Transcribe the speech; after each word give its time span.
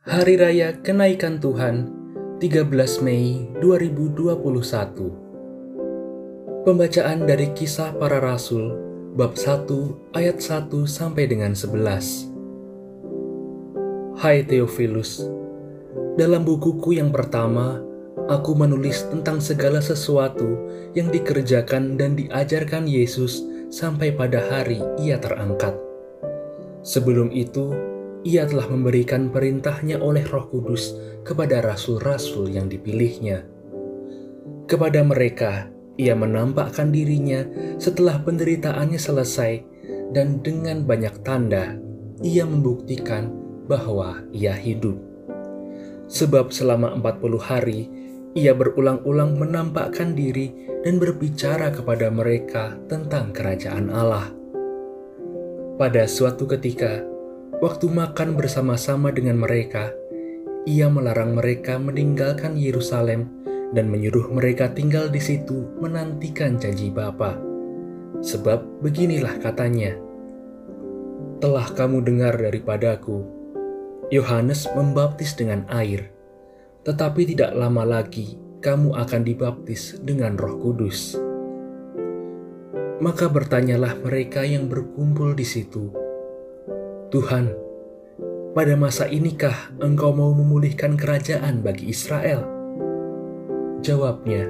Hari 0.00 0.40
Raya 0.40 0.80
Kenaikan 0.80 1.44
Tuhan 1.44 1.92
13 2.40 2.72
Mei 3.04 3.52
2021 3.60 4.32
Pembacaan 6.64 7.28
dari 7.28 7.52
Kisah 7.52 7.92
Para 8.00 8.16
Rasul 8.16 8.72
bab 9.12 9.36
1 9.36 9.68
ayat 10.16 10.40
1 10.40 10.72
sampai 10.88 11.28
dengan 11.28 11.52
11 11.52 14.24
Hai 14.24 14.40
Theophilus 14.48 15.20
Dalam 16.16 16.48
bukuku 16.48 16.96
yang 16.96 17.12
pertama 17.12 17.84
aku 18.24 18.56
menulis 18.56 19.04
tentang 19.04 19.36
segala 19.36 19.84
sesuatu 19.84 20.64
yang 20.96 21.12
dikerjakan 21.12 22.00
dan 22.00 22.16
diajarkan 22.16 22.88
Yesus 22.88 23.44
sampai 23.68 24.16
pada 24.16 24.48
hari 24.48 24.80
ia 24.96 25.20
terangkat. 25.20 25.76
Sebelum 26.80 27.28
itu, 27.36 27.89
ia 28.26 28.44
telah 28.44 28.68
memberikan 28.68 29.32
perintahnya 29.32 30.00
oleh 30.00 30.24
roh 30.28 30.48
kudus 30.48 30.96
kepada 31.24 31.64
rasul-rasul 31.64 32.52
yang 32.52 32.68
dipilihnya. 32.68 33.44
Kepada 34.68 35.02
mereka, 35.02 35.68
ia 35.96 36.14
menampakkan 36.14 36.92
dirinya 36.94 37.44
setelah 37.80 38.22
penderitaannya 38.22 39.00
selesai 39.00 39.52
dan 40.12 40.40
dengan 40.44 40.84
banyak 40.84 41.14
tanda, 41.26 41.76
ia 42.20 42.44
membuktikan 42.44 43.32
bahwa 43.66 44.20
ia 44.30 44.54
hidup. 44.54 44.96
Sebab 46.10 46.50
selama 46.50 46.94
40 46.98 47.38
hari, 47.38 47.80
ia 48.34 48.54
berulang-ulang 48.54 49.38
menampakkan 49.38 50.14
diri 50.14 50.54
dan 50.86 51.02
berbicara 51.02 51.74
kepada 51.74 52.10
mereka 52.10 52.78
tentang 52.86 53.34
kerajaan 53.34 53.90
Allah 53.90 54.40
pada 55.80 56.04
suatu 56.04 56.44
ketika, 56.44 57.00
waktu 57.60 57.92
makan 57.92 58.40
bersama-sama 58.40 59.12
dengan 59.12 59.36
mereka, 59.36 59.92
ia 60.64 60.88
melarang 60.88 61.36
mereka 61.36 61.76
meninggalkan 61.76 62.56
Yerusalem 62.56 63.28
dan 63.76 63.92
menyuruh 63.92 64.32
mereka 64.32 64.72
tinggal 64.72 65.12
di 65.12 65.20
situ 65.20 65.68
menantikan 65.78 66.56
janji 66.56 66.88
Bapa. 66.88 67.36
Sebab 68.20 68.80
beginilah 68.80 69.40
katanya, 69.40 69.96
Telah 71.40 71.72
kamu 71.72 72.04
dengar 72.04 72.36
daripadaku, 72.36 73.24
Yohanes 74.12 74.68
membaptis 74.76 75.32
dengan 75.36 75.64
air, 75.72 76.12
tetapi 76.84 77.28
tidak 77.28 77.56
lama 77.56 77.84
lagi 77.84 78.36
kamu 78.60 78.92
akan 78.92 79.20
dibaptis 79.24 79.96
dengan 80.04 80.36
roh 80.36 80.60
kudus. 80.60 81.16
Maka 83.00 83.32
bertanyalah 83.32 83.96
mereka 84.04 84.44
yang 84.44 84.68
berkumpul 84.68 85.32
di 85.32 85.48
situ, 85.48 85.99
"Tuhan, 87.10 87.50
pada 88.54 88.74
masa 88.74 89.06
inikah 89.10 89.74
Engkau 89.82 90.14
mau 90.14 90.30
memulihkan 90.30 90.94
kerajaan 90.94 91.62
bagi 91.62 91.90
Israel?" 91.90 92.46
Jawabnya, 93.84 94.46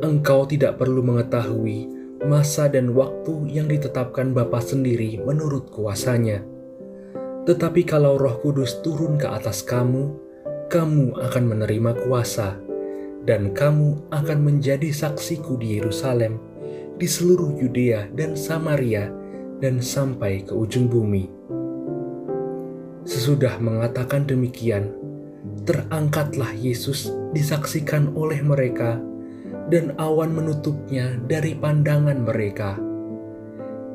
"Engkau 0.00 0.48
tidak 0.48 0.80
perlu 0.80 1.04
mengetahui 1.04 1.88
masa 2.24 2.68
dan 2.68 2.92
waktu 2.92 3.48
yang 3.48 3.68
ditetapkan 3.68 4.36
Bapa 4.36 4.60
sendiri 4.60 5.20
menurut 5.24 5.72
kuasanya. 5.72 6.44
Tetapi 7.48 7.88
kalau 7.88 8.20
Roh 8.20 8.36
Kudus 8.44 8.84
turun 8.84 9.16
ke 9.16 9.24
atas 9.24 9.64
kamu, 9.64 10.12
kamu 10.68 11.16
akan 11.16 11.44
menerima 11.44 11.92
kuasa, 12.04 12.60
dan 13.24 13.56
kamu 13.56 14.12
akan 14.12 14.38
menjadi 14.44 14.92
saksiku 14.92 15.56
di 15.56 15.80
Yerusalem." 15.80 16.50
di 17.00 17.08
seluruh 17.08 17.56
Yudea 17.56 18.12
dan 18.12 18.36
Samaria 18.36 19.08
dan 19.60 19.78
sampai 19.78 20.42
ke 20.42 20.56
ujung 20.56 20.88
bumi. 20.88 21.28
Sesudah 23.04 23.56
mengatakan 23.60 24.28
demikian, 24.28 24.92
terangkatlah 25.64 26.52
Yesus 26.56 27.12
disaksikan 27.32 28.12
oleh 28.12 28.40
mereka 28.44 29.00
dan 29.72 29.96
awan 29.96 30.34
menutupnya 30.34 31.16
dari 31.24 31.56
pandangan 31.56 32.26
mereka. 32.26 32.76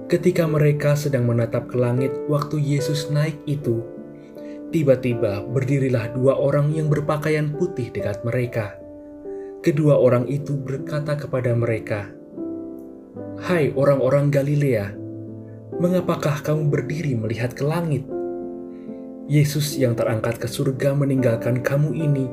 Ketika 0.05 0.45
mereka 0.45 0.93
sedang 0.93 1.25
menatap 1.25 1.65
ke 1.69 1.77
langit 1.81 2.13
waktu 2.29 2.61
Yesus 2.61 3.09
naik 3.09 3.41
itu, 3.49 3.81
tiba-tiba 4.69 5.41
berdirilah 5.41 6.13
dua 6.13 6.37
orang 6.37 6.69
yang 6.73 6.87
berpakaian 6.89 7.49
putih 7.57 7.89
dekat 7.89 8.21
mereka. 8.21 8.77
Kedua 9.65 9.97
orang 9.97 10.29
itu 10.29 10.53
berkata 10.53 11.17
kepada 11.17 11.57
mereka, 11.57 12.05
Hai 13.41 13.73
orang-orang 13.73 14.29
Galilea, 14.29 15.04
mengapakah 15.75 16.39
kamu 16.39 16.71
berdiri 16.71 17.13
melihat 17.19 17.51
ke 17.51 17.63
langit? 17.67 18.07
Yesus 19.25 19.75
yang 19.75 19.97
terangkat 19.97 20.37
ke 20.39 20.47
surga 20.47 20.93
meninggalkan 20.95 21.59
kamu 21.59 21.97
ini 21.97 22.25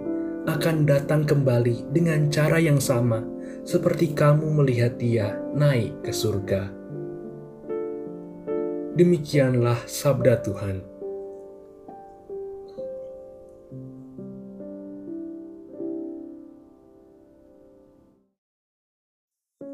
akan 0.46 0.84
datang 0.84 1.24
kembali 1.24 1.90
dengan 1.90 2.28
cara 2.28 2.60
yang 2.60 2.78
sama 2.78 3.22
seperti 3.62 4.12
kamu 4.12 4.62
melihat 4.62 4.98
dia 4.98 5.38
naik 5.54 6.04
ke 6.06 6.12
surga. 6.12 6.70
Demikianlah 8.92 9.88
sabda 9.88 10.34
Tuhan. 10.44 10.76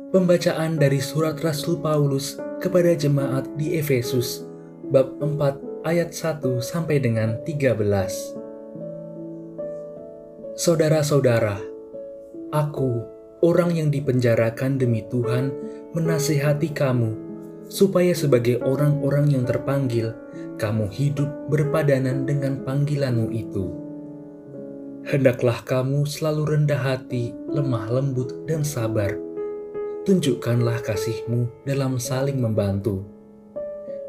Pembacaan 0.08 0.80
dari 0.80 1.04
surat 1.04 1.36
Rasul 1.44 1.84
Paulus 1.84 2.47
kepada 2.58 2.90
jemaat 2.94 3.46
di 3.54 3.78
Efesus 3.78 4.42
bab 4.90 5.14
4 5.22 5.86
ayat 5.86 6.10
1 6.10 6.58
sampai 6.58 6.98
dengan 6.98 7.38
13. 7.46 7.78
Saudara-saudara, 10.58 11.62
aku 12.50 12.98
orang 13.46 13.78
yang 13.78 13.88
dipenjarakan 13.94 14.74
demi 14.74 15.06
Tuhan 15.06 15.54
menasihati 15.94 16.74
kamu 16.74 17.14
supaya 17.70 18.10
sebagai 18.10 18.58
orang-orang 18.66 19.38
yang 19.38 19.44
terpanggil 19.46 20.10
kamu 20.58 20.90
hidup 20.90 21.30
berpadanan 21.46 22.26
dengan 22.26 22.66
panggilanmu 22.66 23.30
itu. 23.30 23.70
Hendaklah 25.06 25.62
kamu 25.62 26.02
selalu 26.04 26.58
rendah 26.58 26.82
hati, 26.82 27.30
lemah 27.46 27.86
lembut, 27.86 28.34
dan 28.50 28.66
sabar 28.66 29.27
tunjukkanlah 30.06 30.82
kasihmu 30.82 31.66
dalam 31.66 31.98
saling 31.98 32.38
membantu, 32.38 33.06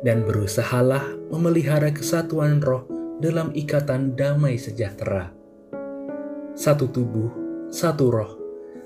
dan 0.06 0.24
berusahalah 0.24 1.04
memelihara 1.30 1.92
kesatuan 1.94 2.62
roh 2.62 2.88
dalam 3.20 3.52
ikatan 3.52 4.16
damai 4.16 4.56
sejahtera. 4.56 5.32
Satu 6.56 6.92
tubuh, 6.92 7.32
satu 7.72 8.06
roh, 8.12 8.32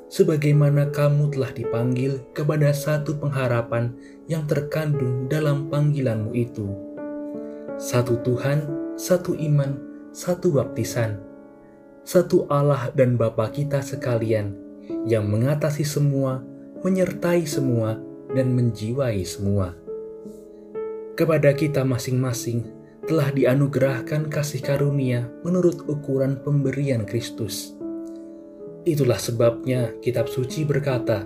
sebagaimana 0.09 0.93
kamu 0.93 1.33
telah 1.33 1.51
dipanggil 1.53 2.21
kepada 2.37 2.69
satu 2.69 3.17
pengharapan 3.17 3.93
yang 4.29 4.45
terkandung 4.45 5.25
dalam 5.25 5.69
panggilanmu 5.69 6.33
itu. 6.37 6.69
Satu 7.81 8.21
Tuhan, 8.21 8.93
satu 8.93 9.33
iman, 9.33 9.73
satu 10.13 10.53
baptisan, 10.53 11.17
satu 12.05 12.45
Allah 12.51 12.93
dan 12.93 13.17
Bapa 13.17 13.49
kita 13.49 13.81
sekalian 13.81 14.53
yang 15.07 15.25
mengatasi 15.25 15.81
semua 15.81 16.43
menyertai 16.83 17.47
semua, 17.47 17.95
dan 18.35 18.51
menjiwai 18.51 19.23
semua. 19.23 19.71
Kepada 21.15 21.55
kita 21.55 21.87
masing-masing 21.87 22.67
telah 23.07 23.31
dianugerahkan 23.31 24.27
kasih 24.27 24.59
karunia 24.59 25.31
menurut 25.47 25.87
ukuran 25.87 26.43
pemberian 26.43 27.07
Kristus. 27.07 27.71
Itulah 28.83 29.15
sebabnya 29.15 29.95
kitab 30.03 30.27
suci 30.27 30.67
berkata, 30.67 31.23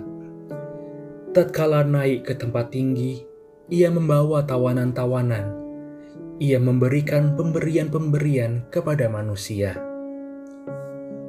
Tatkala 1.34 1.82
naik 1.82 2.30
ke 2.30 2.34
tempat 2.38 2.70
tinggi, 2.70 3.26
ia 3.66 3.90
membawa 3.90 4.46
tawanan-tawanan. 4.46 5.58
Ia 6.38 6.62
memberikan 6.62 7.34
pemberian-pemberian 7.34 8.70
kepada 8.70 9.10
manusia. 9.10 9.74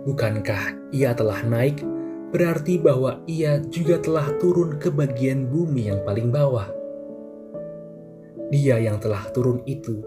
Bukankah 0.06 0.94
ia 0.94 1.18
telah 1.18 1.42
naik 1.42 1.82
berarti 2.30 2.78
bahwa 2.78 3.22
ia 3.26 3.58
juga 3.58 3.98
telah 3.98 4.30
turun 4.38 4.78
ke 4.78 4.94
bagian 4.94 5.50
bumi 5.50 5.90
yang 5.90 6.02
paling 6.06 6.30
bawah. 6.30 6.70
Dia 8.50 8.82
yang 8.82 8.98
telah 8.98 9.30
turun 9.34 9.62
itu, 9.66 10.02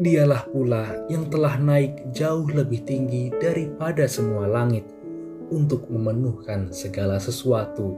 dialah 0.00 0.48
pula 0.48 1.08
yang 1.08 1.28
telah 1.28 1.56
naik 1.56 2.12
jauh 2.12 2.48
lebih 2.48 2.84
tinggi 2.84 3.32
daripada 3.36 4.04
semua 4.08 4.48
langit 4.48 4.84
untuk 5.52 5.88
memenuhkan 5.88 6.72
segala 6.72 7.20
sesuatu. 7.20 7.96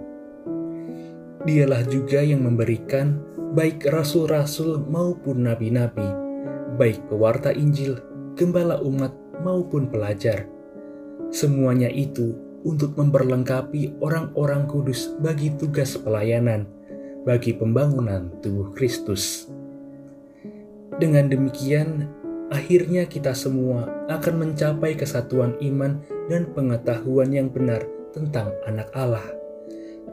Dialah 1.46 1.86
juga 1.86 2.18
yang 2.22 2.42
memberikan 2.42 3.22
baik 3.54 3.86
rasul-rasul 3.86 4.82
maupun 4.90 5.46
nabi-nabi, 5.46 6.06
baik 6.74 7.06
pewarta 7.06 7.54
Injil, 7.54 7.98
gembala 8.34 8.82
umat 8.82 9.14
maupun 9.42 9.86
pelajar. 9.90 10.46
Semuanya 11.30 11.86
itu 11.90 12.47
untuk 12.66 12.98
memperlengkapi 12.98 14.02
orang-orang 14.02 14.66
kudus 14.66 15.14
bagi 15.22 15.54
tugas 15.54 15.94
pelayanan 15.94 16.66
bagi 17.28 17.52
pembangunan 17.52 18.32
tubuh 18.40 18.72
Kristus. 18.72 19.52
Dengan 20.96 21.28
demikian, 21.28 22.08
akhirnya 22.48 23.04
kita 23.04 23.36
semua 23.36 24.08
akan 24.08 24.48
mencapai 24.48 24.96
kesatuan 24.96 25.52
iman 25.60 26.00
dan 26.32 26.48
pengetahuan 26.56 27.28
yang 27.28 27.52
benar 27.52 27.84
tentang 28.16 28.56
Anak 28.64 28.88
Allah, 28.96 29.28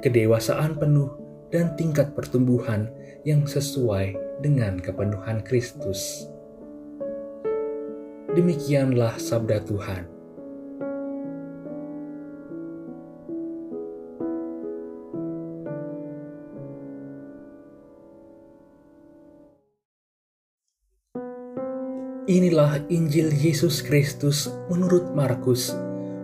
kedewasaan 0.03 0.75
penuh, 0.75 1.15
dan 1.55 1.71
tingkat 1.79 2.11
pertumbuhan 2.11 2.91
yang 3.23 3.47
sesuai 3.47 4.41
dengan 4.43 4.77
kepenuhan 4.83 5.39
Kristus. 5.41 6.27
Demikianlah 8.35 9.15
sabda 9.15 9.63
Tuhan. 9.63 10.14
Inilah 22.25 22.81
Injil 22.89 23.29
Yesus 23.29 23.85
Kristus 23.85 24.49
menurut 24.65 25.13
Markus 25.13 25.77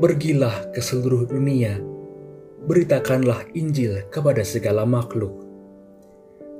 Pergilah 0.05 0.69
ke 0.77 0.85
seluruh 0.85 1.25
dunia, 1.25 1.81
beritakanlah 2.69 3.49
Injil 3.57 4.05
kepada 4.13 4.45
segala 4.45 4.85
makhluk 4.85 5.40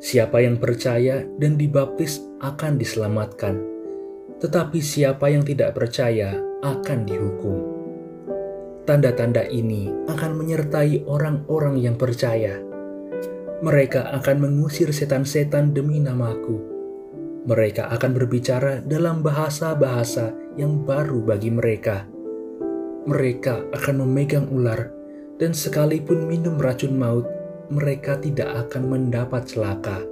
Siapa 0.01 0.41
yang 0.41 0.57
percaya 0.57 1.29
dan 1.37 1.61
dibaptis 1.61 2.25
akan 2.41 2.81
diselamatkan, 2.81 3.61
tetapi 4.41 4.81
siapa 4.81 5.29
yang 5.29 5.45
tidak 5.45 5.77
percaya 5.77 6.41
akan 6.65 7.05
dihukum. 7.05 7.57
Tanda-tanda 8.89 9.45
ini 9.45 9.93
akan 10.09 10.41
menyertai 10.41 11.05
orang-orang 11.05 11.85
yang 11.85 12.01
percaya. 12.01 12.57
Mereka 13.61 14.17
akan 14.17 14.37
mengusir 14.41 14.89
setan-setan 14.89 15.77
demi 15.77 16.01
namaku. 16.01 16.57
Mereka 17.45 17.93
akan 17.93 18.17
berbicara 18.17 18.81
dalam 18.81 19.21
bahasa-bahasa 19.21 20.33
yang 20.57 20.81
baru 20.81 21.21
bagi 21.29 21.53
mereka. 21.53 22.09
Mereka 23.05 23.69
akan 23.77 23.95
memegang 24.01 24.49
ular, 24.49 24.89
dan 25.37 25.53
sekalipun 25.53 26.25
minum 26.25 26.57
racun 26.57 26.97
maut, 26.97 27.29
mereka 27.71 28.19
tidak 28.19 28.67
akan 28.67 28.91
mendapat 28.91 29.47
celaka. 29.47 30.03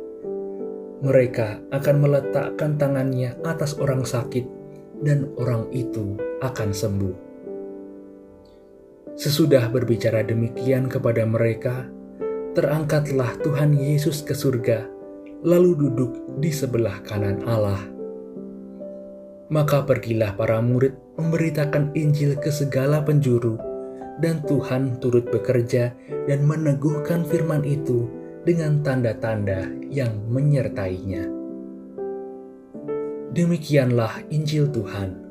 Mereka 1.03 1.75
akan 1.75 1.97
meletakkan 1.99 2.79
tangannya 2.79 3.35
atas 3.43 3.75
orang 3.83 4.07
sakit, 4.07 4.47
dan 5.03 5.31
orang 5.39 5.67
itu 5.75 6.15
akan 6.39 6.71
sembuh. 6.71 7.17
Sesudah 9.19 9.67
berbicara 9.75 10.23
demikian 10.23 10.87
kepada 10.87 11.27
mereka, 11.27 11.91
terangkatlah 12.55 13.35
Tuhan 13.43 13.75
Yesus 13.75 14.23
ke 14.23 14.39
surga, 14.39 14.87
lalu 15.43 15.75
duduk 15.75 16.39
di 16.39 16.55
sebelah 16.55 17.03
kanan 17.03 17.43
Allah. 17.43 17.83
Maka 19.51 19.83
pergilah 19.83 20.39
para 20.39 20.63
murid 20.63 20.95
memberitakan 21.19 21.91
Injil 21.99 22.39
ke 22.39 22.55
segala 22.55 23.03
penjuru 23.03 23.68
dan 24.19 24.43
Tuhan 24.47 24.99
turut 24.99 25.27
bekerja 25.31 25.95
dan 26.27 26.41
meneguhkan 26.47 27.23
firman 27.27 27.63
itu 27.63 28.11
dengan 28.43 28.83
tanda-tanda 28.83 29.69
yang 29.93 30.15
menyertainya. 30.31 31.29
Demikianlah 33.35 34.25
Injil 34.33 34.73
Tuhan. 34.73 35.28